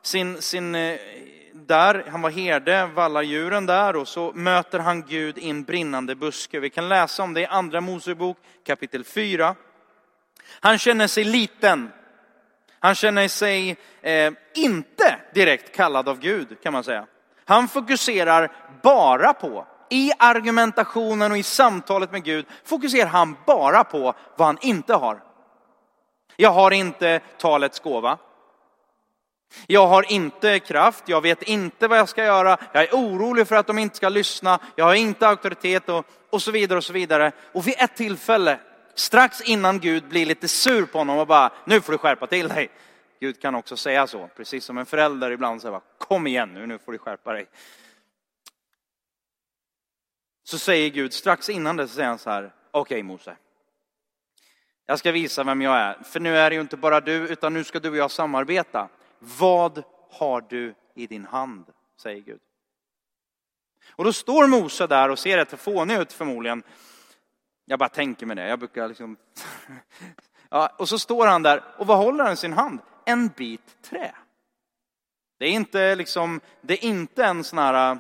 [0.02, 1.00] sin, sin eh,
[1.54, 6.16] där, han var herde, vallar djuren där och så möter han Gud i en brinnande
[6.16, 6.60] buske.
[6.60, 9.56] Vi kan läsa om det i andra Mosebok kapitel 4.
[10.60, 11.92] Han känner sig liten,
[12.86, 17.06] han känner sig eh, inte direkt kallad av Gud kan man säga.
[17.46, 18.52] Han fokuserar
[18.84, 24.58] bara på, i argumentationen och i samtalet med Gud, fokuserar han bara på vad han
[24.62, 25.24] inte har.
[26.36, 28.18] Jag har inte talets gåva.
[29.68, 33.56] Jag har inte kraft, jag vet inte vad jag ska göra, jag är orolig för
[33.56, 36.94] att de inte ska lyssna, jag har inte auktoritet och, och så vidare och så
[36.94, 37.32] vidare.
[37.54, 38.60] Och vid ett tillfälle
[38.96, 42.48] strax innan Gud blir lite sur på honom och bara, nu får du skärpa till
[42.48, 42.70] dig.
[43.20, 46.78] Gud kan också säga så, precis som en förälder ibland säger, kom igen nu, nu
[46.78, 47.48] får du skärpa dig.
[50.44, 53.38] Så säger Gud, strax innan det så säger han så här, okej okay, Mose.
[54.86, 57.54] Jag ska visa vem jag är, för nu är det ju inte bara du, utan
[57.54, 58.90] nu ska du och jag samarbeta.
[59.20, 61.66] Vad har du i din hand?
[61.98, 62.40] säger Gud.
[63.90, 66.64] Och då står Mose där och ser rätt fånig ut förmodligen.
[67.66, 68.48] Jag bara tänker mig det.
[68.48, 69.18] Jag brukar liksom...
[70.50, 72.80] Ja, och så står han där och vad håller han i sin hand?
[73.06, 74.16] En bit trä.
[75.38, 77.98] Det är inte liksom, det är inte en sån här äh,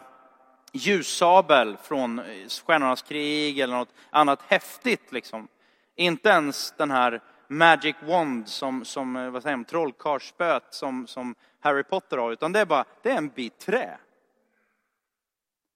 [0.74, 2.26] ljussabel från äh,
[2.66, 5.48] Stjärnornas krig eller något annat häftigt liksom.
[5.96, 11.36] Inte ens den här magic wand som, som äh, vad säger man, trollkarlsspöt som, som
[11.60, 13.98] Harry Potter har, utan det är bara, det är en bit trä.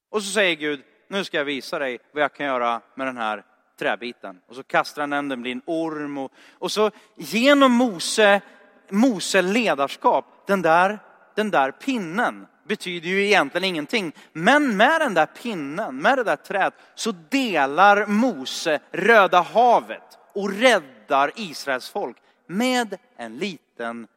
[0.09, 3.17] Och så säger Gud, nu ska jag visa dig vad jag kan göra med den
[3.17, 3.43] här
[3.79, 4.41] träbiten.
[4.47, 6.17] Och så kastar han den, den blir en orm.
[6.17, 8.41] Och, och så genom Mose,
[8.89, 10.99] Mose ledarskap, den där,
[11.35, 14.11] den där pinnen betyder ju egentligen ingenting.
[14.33, 20.49] Men med den där pinnen, med det där trädet, så delar Mose Röda havet och
[20.49, 24.07] räddar Israels folk med en liten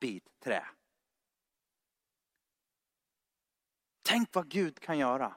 [0.00, 0.64] bit trä.
[4.02, 5.34] Tänk vad Gud kan göra.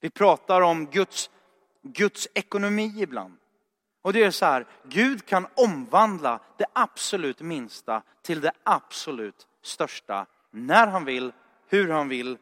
[0.00, 1.30] Vi pratar om Guds
[1.84, 3.36] Guds ekonomi ibland.
[4.02, 10.26] Och det är så här, Gud kan omvandla det absolut minsta till det absolut största
[10.50, 11.32] när han vill,
[11.68, 12.38] hur han vill.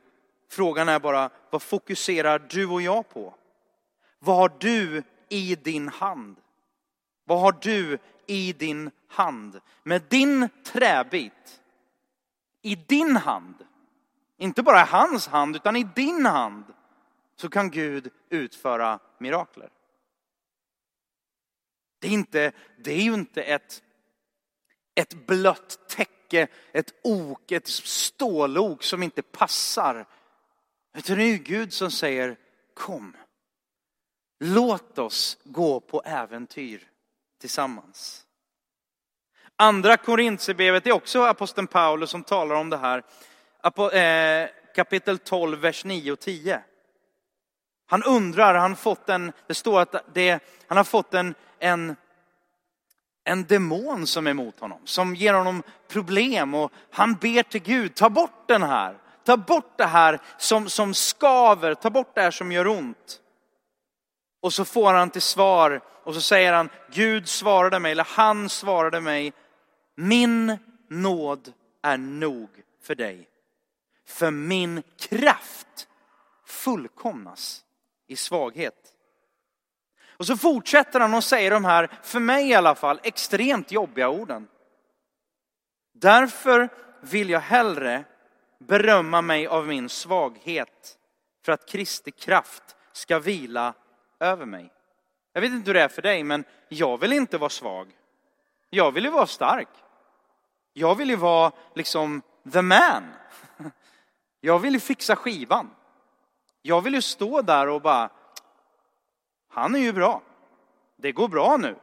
[0.50, 3.34] Frågan är bara, vad fokuserar du och jag på?
[4.18, 6.36] Vad har du i din hand?
[7.24, 9.60] Vad har du i din hand?
[9.82, 11.60] Med din träbit
[12.62, 13.54] i din hand,
[14.38, 16.64] inte bara i hans hand utan i din hand,
[17.36, 19.70] så kan Gud utföra mirakler.
[21.98, 23.82] Det är, inte, det är ju inte ett,
[24.94, 30.06] ett blött täcke, ett ok, ett stålok som inte passar.
[30.96, 32.36] Utan det är Gud som säger
[32.74, 33.16] kom.
[34.40, 36.88] Låt oss gå på äventyr
[37.40, 38.26] tillsammans.
[39.56, 43.02] Andra Korintierbrevet är också aposteln Paulus som talar om det här.
[43.92, 46.62] Eh, kapitel 12, vers 9 och 10.
[47.92, 51.96] Han undrar, han fått en, det står att det, han har fått en, en,
[53.24, 57.94] en demon som är emot honom, som ger honom problem och han ber till Gud,
[57.94, 58.98] ta bort den här.
[59.24, 63.20] Ta bort det här som, som skaver, ta bort det här som gör ont.
[64.42, 68.48] Och så får han till svar och så säger han, Gud svarade mig, eller han
[68.48, 69.32] svarade mig,
[69.96, 71.52] min nåd
[71.82, 72.48] är nog
[72.82, 73.28] för dig.
[74.06, 75.88] För min kraft
[76.46, 77.64] fullkomnas
[78.12, 78.94] i svaghet.
[80.16, 84.08] Och så fortsätter han och säger de här, för mig i alla fall, extremt jobbiga
[84.08, 84.48] orden.
[85.92, 86.68] Därför
[87.00, 88.04] vill jag hellre
[88.58, 90.98] berömma mig av min svaghet
[91.44, 93.74] för att Kristi kraft ska vila
[94.20, 94.72] över mig.
[95.32, 97.92] Jag vet inte hur det är för dig, men jag vill inte vara svag.
[98.70, 99.68] Jag vill ju vara stark.
[100.72, 102.22] Jag vill ju vara liksom
[102.52, 103.12] the man.
[104.40, 105.70] Jag vill ju fixa skivan.
[106.62, 108.10] Jag vill ju stå där och bara,
[109.48, 110.22] han är ju bra.
[110.96, 111.76] Det går bra nu.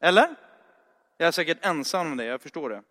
[0.00, 0.34] Eller?
[1.16, 2.82] Jag är säkert ensam om det, jag förstår det.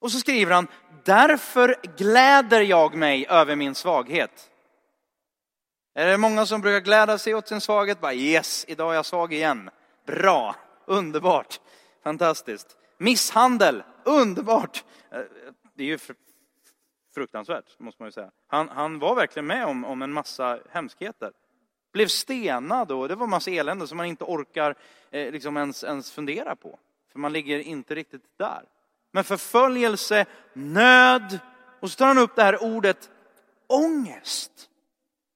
[0.00, 0.68] Och så skriver han,
[1.04, 4.50] därför gläder jag mig över min svaghet.
[5.94, 8.00] Är det många som brukar glädja sig åt sin svaghet?
[8.00, 9.70] Bara yes, idag är jag svag igen.
[10.06, 11.60] Bra, underbart,
[12.02, 12.76] fantastiskt.
[12.98, 14.84] Misshandel, underbart.
[15.10, 15.20] Eh,
[15.74, 15.98] det är ju
[17.14, 18.30] fruktansvärt, måste man ju säga.
[18.46, 21.32] Han, han var verkligen med om, om en massa hemskheter.
[21.92, 24.74] Blev stenad och det var en massa elände som man inte orkar
[25.10, 26.78] eh, liksom ens, ens fundera på.
[27.12, 28.62] För man ligger inte riktigt där.
[29.12, 31.38] Men förföljelse, nöd,
[31.80, 33.10] och så tar han upp det här ordet
[33.66, 34.52] ångest.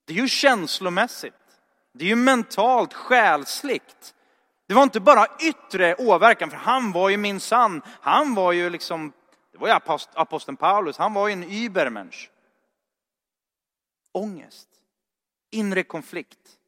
[0.05, 1.33] Det är ju känslomässigt.
[1.93, 4.15] Det är ju mentalt, själsligt.
[4.67, 8.69] Det var inte bara yttre åverkan, för han var ju min sann, han var ju
[8.69, 9.13] liksom,
[9.55, 12.31] det var ju apost, aposteln Paulus, han var ju en übermensch.
[14.11, 14.69] Ångest,
[15.49, 16.59] inre konflikt.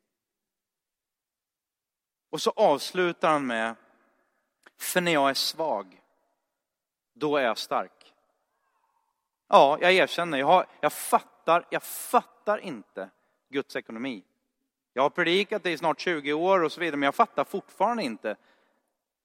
[2.30, 3.76] Och så avslutar han med,
[4.78, 6.02] för när jag är svag,
[7.14, 8.14] då är jag stark.
[9.48, 13.10] Ja, jag erkänner, jag, har, jag fattar, jag fattar inte
[13.50, 14.24] Guds ekonomi.
[14.94, 18.04] Jag har predikat det i snart 20 år och så vidare, men jag fattar fortfarande
[18.04, 18.36] inte.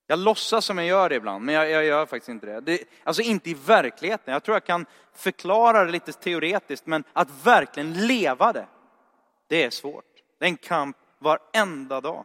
[0.06, 2.60] Jag låtsas som jag gör det ibland, men jag, jag gör faktiskt inte det.
[2.60, 2.84] det.
[3.04, 4.32] Alltså inte i verkligheten.
[4.32, 8.66] Jag tror jag kan förklara det lite teoretiskt, men att verkligen leva det,
[9.48, 10.04] det är svårt.
[10.38, 12.24] Det är en kamp varenda dag.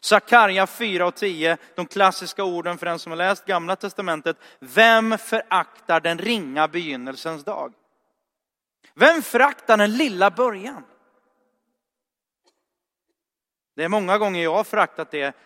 [0.00, 4.36] Sakarja 4 och 10, de klassiska orden för den som har läst gamla testamentet.
[4.58, 7.72] Vem föraktar den ringa begynnelsens dag?
[8.94, 10.84] Vem föraktar den lilla början?
[13.74, 15.36] Det är många gånger jag har föraktat det.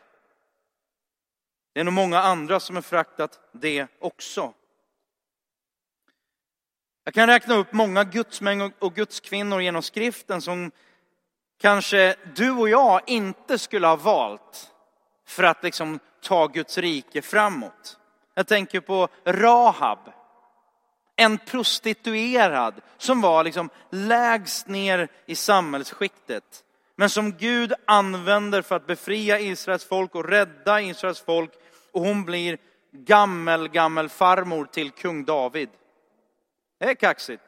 [1.76, 4.52] Det är nog många andra som har föraktat det också.
[7.04, 10.70] Jag kan räkna upp många gudsmän och gudskvinnor genom skriften som
[11.60, 14.72] kanske du och jag inte skulle ha valt
[15.26, 17.98] för att liksom ta Guds rike framåt.
[18.34, 19.98] Jag tänker på Rahab,
[21.16, 26.64] en prostituerad som var liksom lägst ner i samhällsskiktet.
[26.94, 31.50] Men som Gud använder för att befria Israels folk och rädda Israels folk.
[31.96, 32.58] Och hon blir
[32.92, 35.68] gammel, gammel farmor till kung David.
[36.78, 37.42] Det är kaxigt.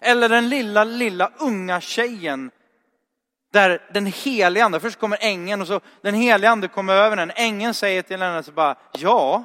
[0.00, 2.50] Eller den lilla, lilla unga tjejen
[3.52, 7.30] där den helige ande, först kommer ängeln och så den helige ande kommer över den.
[7.34, 9.44] Ängeln säger till henne så bara, ja,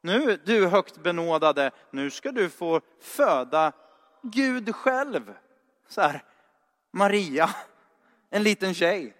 [0.00, 3.72] nu du högt benådade, nu ska du få föda
[4.22, 5.34] Gud själv.
[5.88, 6.22] Så här,
[6.92, 7.50] Maria,
[8.30, 9.14] en liten tjej.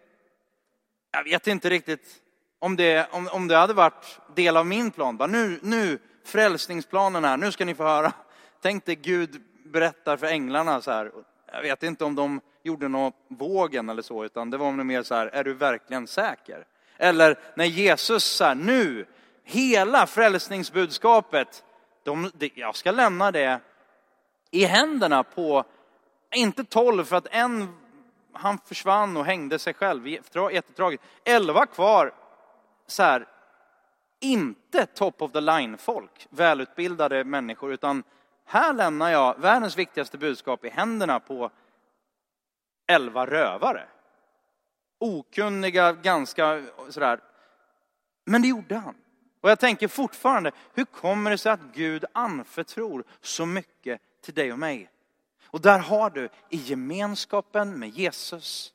[1.10, 2.22] Jag vet inte riktigt
[2.58, 5.16] om det, om, om det hade varit del av min plan.
[5.16, 8.12] Bara nu, nu, frälsningsplanen här, nu ska ni få höra.
[8.62, 11.12] Tänk dig Gud berättar för änglarna så här.
[11.52, 15.02] Jag vet inte om de gjorde något vågen eller så, utan det var nog mer
[15.02, 16.64] så här, är du verkligen säker?
[16.96, 19.06] Eller när Jesus sa, nu,
[19.44, 21.64] hela frälsningsbudskapet,
[22.02, 23.60] de, jag ska lämna det
[24.50, 25.64] i händerna på,
[26.34, 27.74] inte tolv för att en,
[28.32, 31.04] han försvann och hängde sig själv, jättetragiskt.
[31.24, 32.12] Elva kvar,
[32.88, 33.28] så här,
[34.20, 38.02] inte top of the line folk, välutbildade människor, utan
[38.44, 41.50] här lämnar jag världens viktigaste budskap i händerna på
[42.86, 43.88] elva rövare.
[44.98, 47.20] Okunniga, ganska sådär.
[48.24, 48.94] Men det gjorde han.
[49.40, 54.52] Och jag tänker fortfarande, hur kommer det sig att Gud anförtror så mycket till dig
[54.52, 54.90] och mig?
[55.44, 58.72] Och där har du, i gemenskapen med Jesus,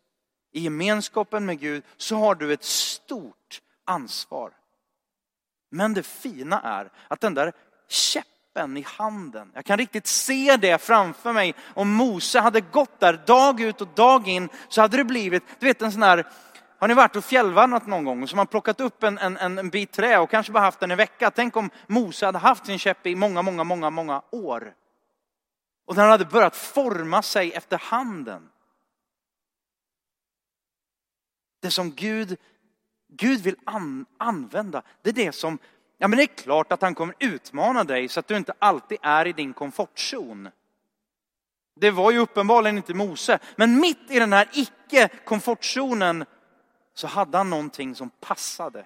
[0.52, 4.52] i gemenskapen med Gud, så har du ett stort ansvar.
[5.72, 7.54] Men det fina är att den där
[7.88, 9.52] käppen i handen.
[9.54, 11.56] Jag kan riktigt se det framför mig.
[11.74, 15.66] Om Mose hade gått där dag ut och dag in så hade det blivit, du
[15.66, 16.26] vet en sån här
[16.84, 19.38] har ni varit och fjällvandrat någon gång och så har man plockat upp en, en,
[19.38, 21.32] en bit trä och kanske bara haft den i vecka.
[21.32, 24.74] Tänk om Mose hade haft sin käpp i många, många, många, många år.
[25.86, 28.50] Och den hade börjat forma sig efter handen.
[31.62, 32.38] Det som Gud,
[33.18, 35.58] Gud vill an, använda, det är det som,
[35.98, 38.98] ja men det är klart att han kommer utmana dig så att du inte alltid
[39.02, 40.50] är i din komfortzon.
[41.76, 46.26] Det var ju uppenbarligen inte Mose, men mitt i den här icke-komfortzonen
[46.94, 48.86] så hade han någonting som passade.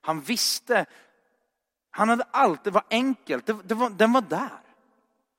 [0.00, 0.86] Han visste,
[1.90, 4.60] han hade alltid, det var enkelt, det, det var, den var där.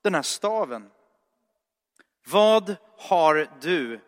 [0.02, 0.90] Den här staven.
[2.26, 4.00] Vad har du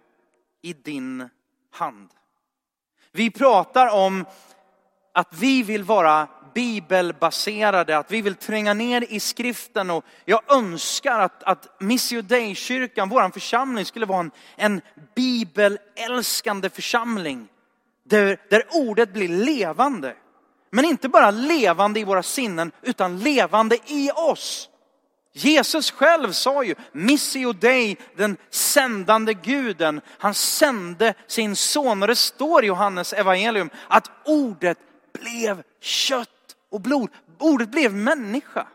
[0.62, 1.28] i din
[1.70, 2.08] hand?
[3.12, 4.24] Vi pratar om
[5.14, 11.18] att vi vill vara bibelbaserade, att vi vill tränga ner i skriften och jag önskar
[11.18, 14.80] att, att Missio Dei-kyrkan, vår församling, skulle vara en, en
[15.14, 17.48] bibelälskande församling.
[18.04, 20.14] Där, där ordet blir levande.
[20.70, 24.69] Men inte bara levande i våra sinnen, utan levande i oss.
[25.32, 30.00] Jesus själv sa ju, Missio Dei, den sändande guden.
[30.18, 34.78] Han sände sin son och det står i Johannes evangelium att ordet
[35.12, 37.10] blev kött och blod.
[37.38, 38.66] Ordet blev människa.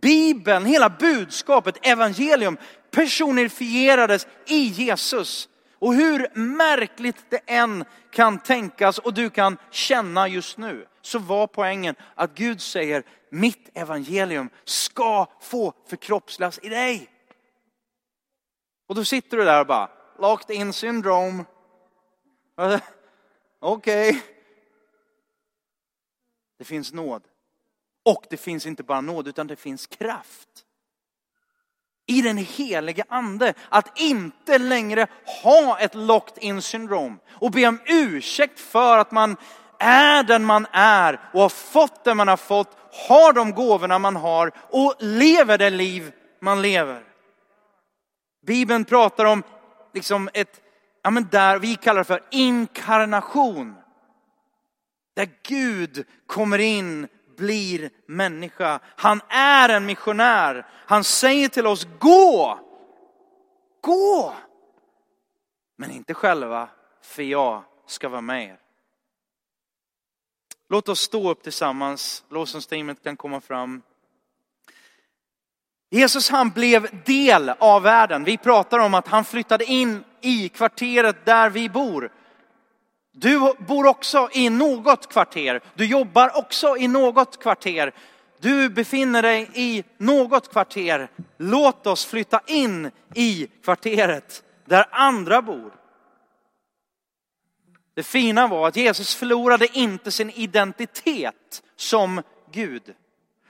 [0.00, 2.56] Bibeln, hela budskapet, evangelium
[2.90, 5.48] personifierades i Jesus.
[5.78, 11.46] Och hur märkligt det än kan tänkas och du kan känna just nu, så var
[11.46, 13.02] poängen att Gud säger,
[13.32, 17.08] mitt evangelium ska få förkroppslas i dig.
[18.86, 21.44] Och då sitter du där och bara, locked in syndrome.
[23.60, 24.10] Okej.
[24.10, 24.20] Okay.
[26.58, 27.22] Det finns nåd.
[28.04, 30.64] Och det finns inte bara nåd, utan det finns kraft
[32.06, 33.54] i den helige ande.
[33.68, 35.06] Att inte längre
[35.42, 39.36] ha ett locked in syndrom och be om ursäkt för att man
[39.82, 42.76] är den man är och har fått det man har fått,
[43.08, 47.02] har de gåvorna man har och lever det liv man lever.
[48.46, 49.42] Bibeln pratar om
[49.94, 50.60] liksom ett,
[51.02, 53.74] ja men där vi kallar det för inkarnation.
[55.14, 58.80] Där Gud kommer in blir människa.
[58.96, 60.66] Han är en missionär.
[60.70, 62.58] Han säger till oss, gå!
[63.80, 64.34] Gå!
[65.76, 66.68] Men inte själva,
[67.02, 68.58] för jag ska vara med er.
[70.72, 72.24] Låt oss stå upp tillsammans.
[72.30, 73.82] Lovsångsteamet kan komma fram.
[75.90, 78.24] Jesus han blev del av världen.
[78.24, 82.12] Vi pratar om att han flyttade in i kvarteret där vi bor.
[83.12, 85.60] Du bor också i något kvarter.
[85.74, 87.94] Du jobbar också i något kvarter.
[88.40, 91.08] Du befinner dig i något kvarter.
[91.36, 95.81] Låt oss flytta in i kvarteret där andra bor.
[97.94, 102.22] Det fina var att Jesus förlorade inte sin identitet som
[102.52, 102.94] Gud.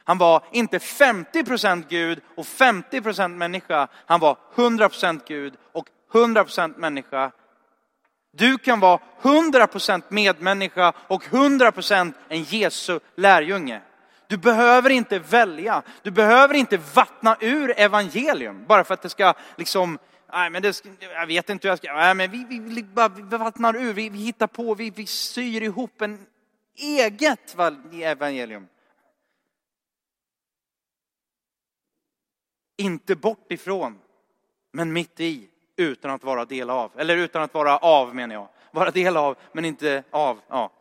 [0.05, 3.89] Han var inte 50% Gud och 50% människa.
[4.07, 7.33] Han var 100% Gud och 100% människa
[8.37, 13.81] du kan vara 100% medmänniska och 100% en Jesu lärjunge.
[14.27, 15.83] Du behöver inte välja.
[16.03, 19.99] Du behöver inte vattna ur evangelium bara för att det ska liksom,
[20.33, 22.83] nej men det, jag vet inte hur jag ska, nej men vi, vi, vi,
[23.17, 26.27] vi vattnar ur, vi, vi hittar på, vi, vi syr ihop en
[26.75, 27.57] eget
[27.93, 28.69] evangelium.
[32.77, 33.99] Inte bort ifrån,
[34.71, 36.93] men mitt i utan att vara del av.
[36.97, 38.49] Eller utan att vara av menar jag.
[38.71, 40.41] Vara del av men inte av.
[40.49, 40.73] Ja.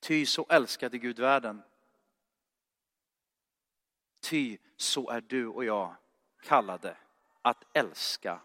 [0.00, 1.62] Ty så älskade Gud världen.
[4.20, 5.96] Ty så är du och jag
[6.42, 6.96] kallade
[7.42, 8.40] att älska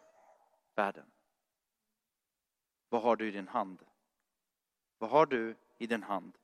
[0.75, 1.05] världen.
[2.89, 3.83] Vad har du i din hand?
[4.97, 6.37] Vad har du i din hand?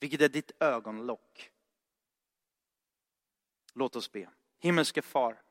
[0.00, 1.50] Vilket är ditt ögonlock?
[3.72, 4.28] Låt oss be.
[4.58, 5.42] Himmelske far.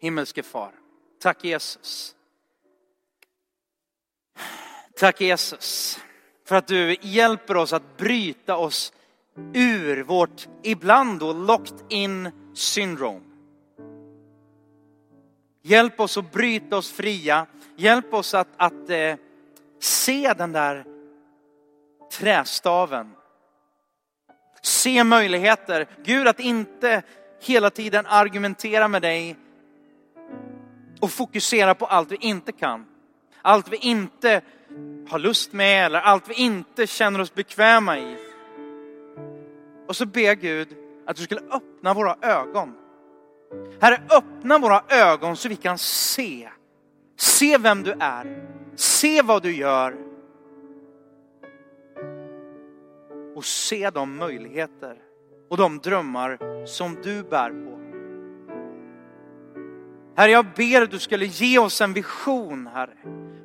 [0.00, 0.74] Himmelske far.
[1.18, 2.16] Tack Jesus.
[4.96, 5.98] Tack Jesus
[6.44, 8.92] för att du hjälper oss att bryta oss
[9.54, 13.27] ur vårt ibland då locked in syndrome.
[15.68, 17.46] Hjälp oss att bryta oss fria.
[17.76, 19.16] Hjälp oss att, att eh,
[19.80, 20.84] se den där
[22.18, 23.10] trästaven.
[24.62, 25.86] Se möjligheter.
[26.04, 27.02] Gud, att inte
[27.40, 29.36] hela tiden argumentera med dig
[31.00, 32.86] och fokusera på allt vi inte kan.
[33.42, 34.40] Allt vi inte
[35.08, 38.16] har lust med eller allt vi inte känner oss bekväma i.
[39.86, 42.74] Och så ber Gud att du skulle öppna våra ögon.
[43.80, 46.48] Herre, öppna våra ögon så vi kan se.
[47.18, 48.48] Se vem du är.
[48.76, 49.96] Se vad du gör.
[53.36, 54.96] Och se de möjligheter
[55.50, 57.78] och de drömmar som du bär på.
[60.16, 62.96] Herre, jag ber att du skulle ge oss en vision, Herre.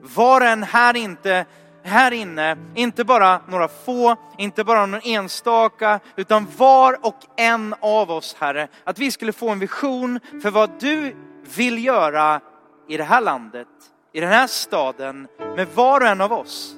[0.02, 1.46] Var en här inte
[1.84, 8.12] här inne, inte bara några få, inte bara någon enstaka, utan var och en av
[8.12, 11.16] oss, Herre, att vi skulle få en vision för vad du
[11.56, 12.42] vill göra
[12.88, 13.68] i det här landet,
[14.14, 16.76] i den här staden, med var och en av oss.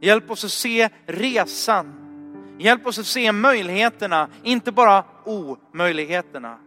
[0.00, 1.92] Hjälp oss att se resan.
[2.58, 6.58] Hjälp oss att se möjligheterna, inte bara omöjligheterna.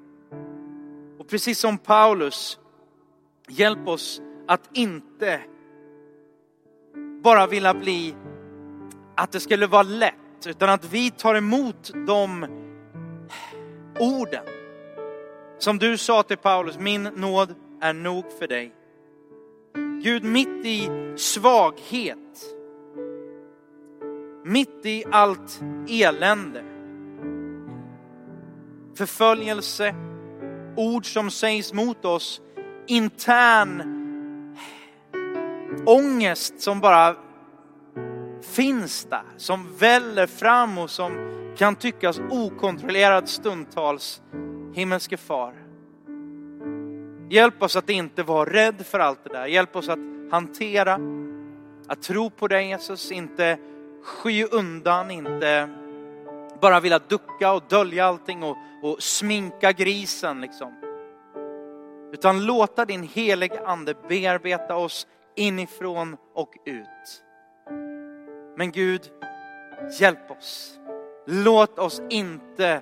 [1.20, 2.60] Och precis som Paulus,
[3.48, 5.42] hjälp oss att inte
[7.24, 8.16] bara vilja bli
[9.16, 12.48] att det skulle vara lätt, utan att vi tar emot de
[14.00, 14.46] orden.
[15.58, 18.74] Som du sa till Paulus, min nåd är nog för dig.
[20.04, 22.56] Gud, mitt i svaghet,
[24.46, 26.64] mitt i allt elände,
[28.96, 29.96] förföljelse,
[30.78, 32.42] ord som sägs mot oss,
[32.88, 33.99] intern
[35.86, 37.16] ångest som bara
[38.42, 41.12] finns där, som väller fram och som
[41.58, 44.22] kan tyckas okontrollerad stundtals.
[44.74, 45.54] Himmelske far,
[47.30, 49.46] hjälp oss att inte vara rädd för allt det där.
[49.46, 50.00] Hjälp oss att
[50.32, 51.00] hantera,
[51.88, 53.58] att tro på dig Jesus, inte
[54.04, 55.70] sky undan, inte
[56.62, 60.74] bara vilja ducka och dölja allting och, och sminka grisen liksom.
[62.14, 65.08] Utan låta din heliga ande bearbeta oss
[65.40, 67.24] inifrån och ut.
[68.58, 69.12] Men Gud,
[70.00, 70.80] hjälp oss.
[71.26, 72.82] Låt oss inte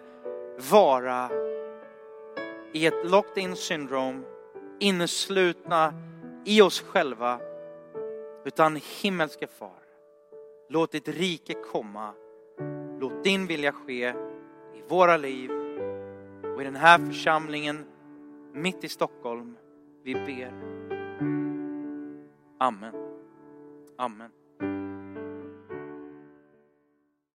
[0.71, 1.29] vara
[2.73, 4.25] i ett locked in syndrom,
[4.79, 5.93] inneslutna
[6.45, 7.39] i oss själva,
[8.45, 9.83] utan himmelske far,
[10.69, 12.13] låt ditt rike komma.
[12.99, 14.07] Låt din vilja ske
[14.75, 15.51] i våra liv
[16.55, 17.85] och i den här församlingen
[18.53, 19.57] mitt i Stockholm.
[20.03, 20.86] Vi ber.
[22.61, 22.93] Amen.
[23.99, 24.31] Amen.